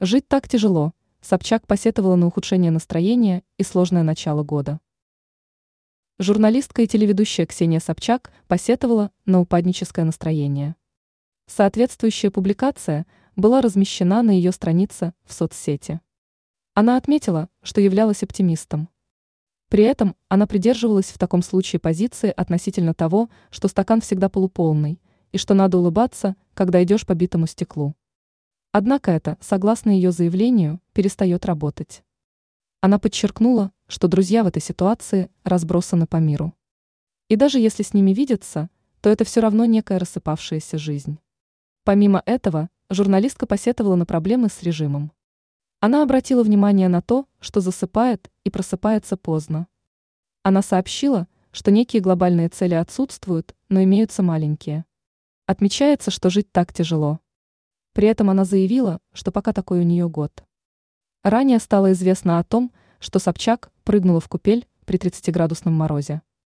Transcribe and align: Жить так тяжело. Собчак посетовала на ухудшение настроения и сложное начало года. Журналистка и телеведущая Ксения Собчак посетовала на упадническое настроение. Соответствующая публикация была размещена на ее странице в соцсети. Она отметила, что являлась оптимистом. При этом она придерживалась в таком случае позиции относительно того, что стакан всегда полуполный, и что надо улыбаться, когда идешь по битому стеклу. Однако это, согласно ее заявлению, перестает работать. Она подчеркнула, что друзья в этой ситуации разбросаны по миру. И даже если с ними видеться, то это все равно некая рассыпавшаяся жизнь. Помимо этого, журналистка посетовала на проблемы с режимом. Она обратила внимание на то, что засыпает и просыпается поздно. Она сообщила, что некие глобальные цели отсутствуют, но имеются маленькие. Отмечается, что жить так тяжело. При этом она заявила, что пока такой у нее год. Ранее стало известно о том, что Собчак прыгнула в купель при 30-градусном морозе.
Жить 0.00 0.28
так 0.28 0.48
тяжело. 0.48 0.92
Собчак 1.20 1.66
посетовала 1.66 2.14
на 2.14 2.28
ухудшение 2.28 2.70
настроения 2.70 3.42
и 3.56 3.64
сложное 3.64 4.04
начало 4.04 4.44
года. 4.44 4.78
Журналистка 6.20 6.82
и 6.82 6.86
телеведущая 6.86 7.46
Ксения 7.46 7.80
Собчак 7.80 8.30
посетовала 8.46 9.10
на 9.24 9.40
упадническое 9.40 10.04
настроение. 10.04 10.76
Соответствующая 11.46 12.30
публикация 12.30 13.06
была 13.34 13.60
размещена 13.60 14.22
на 14.22 14.30
ее 14.30 14.52
странице 14.52 15.14
в 15.24 15.32
соцсети. 15.32 16.00
Она 16.74 16.96
отметила, 16.96 17.48
что 17.64 17.80
являлась 17.80 18.22
оптимистом. 18.22 18.88
При 19.68 19.82
этом 19.82 20.14
она 20.28 20.46
придерживалась 20.46 21.06
в 21.06 21.18
таком 21.18 21.42
случае 21.42 21.80
позиции 21.80 22.32
относительно 22.36 22.94
того, 22.94 23.30
что 23.50 23.66
стакан 23.66 24.00
всегда 24.00 24.28
полуполный, 24.28 25.00
и 25.32 25.38
что 25.38 25.54
надо 25.54 25.78
улыбаться, 25.78 26.36
когда 26.54 26.84
идешь 26.84 27.04
по 27.04 27.14
битому 27.14 27.48
стеклу. 27.48 27.96
Однако 28.72 29.10
это, 29.10 29.38
согласно 29.40 29.90
ее 29.90 30.12
заявлению, 30.12 30.80
перестает 30.92 31.46
работать. 31.46 32.04
Она 32.80 32.98
подчеркнула, 32.98 33.72
что 33.86 34.08
друзья 34.08 34.44
в 34.44 34.46
этой 34.46 34.60
ситуации 34.60 35.30
разбросаны 35.42 36.06
по 36.06 36.16
миру. 36.16 36.54
И 37.28 37.36
даже 37.36 37.58
если 37.58 37.82
с 37.82 37.94
ними 37.94 38.12
видеться, 38.12 38.68
то 39.00 39.08
это 39.08 39.24
все 39.24 39.40
равно 39.40 39.64
некая 39.64 39.98
рассыпавшаяся 39.98 40.78
жизнь. 40.78 41.18
Помимо 41.84 42.22
этого, 42.26 42.68
журналистка 42.90 43.46
посетовала 43.46 43.96
на 43.96 44.06
проблемы 44.06 44.48
с 44.48 44.62
режимом. 44.62 45.12
Она 45.80 46.02
обратила 46.02 46.42
внимание 46.42 46.88
на 46.88 47.00
то, 47.00 47.26
что 47.40 47.60
засыпает 47.60 48.30
и 48.44 48.50
просыпается 48.50 49.16
поздно. 49.16 49.66
Она 50.42 50.60
сообщила, 50.60 51.28
что 51.52 51.70
некие 51.70 52.02
глобальные 52.02 52.48
цели 52.48 52.74
отсутствуют, 52.74 53.54
но 53.68 53.82
имеются 53.82 54.22
маленькие. 54.22 54.84
Отмечается, 55.46 56.10
что 56.10 56.30
жить 56.30 56.52
так 56.52 56.72
тяжело. 56.72 57.20
При 57.98 58.06
этом 58.06 58.30
она 58.30 58.44
заявила, 58.44 59.00
что 59.12 59.32
пока 59.32 59.52
такой 59.52 59.80
у 59.80 59.82
нее 59.82 60.08
год. 60.08 60.44
Ранее 61.24 61.58
стало 61.58 61.90
известно 61.90 62.38
о 62.38 62.44
том, 62.44 62.70
что 63.00 63.18
Собчак 63.18 63.72
прыгнула 63.82 64.20
в 64.20 64.28
купель 64.28 64.68
при 64.86 65.00
30-градусном 65.00 65.72
морозе. 65.72 66.22